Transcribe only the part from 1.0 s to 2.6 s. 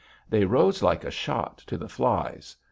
a shot, to the flies.